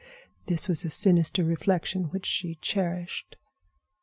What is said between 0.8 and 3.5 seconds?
a sinister reflection which she cherished.)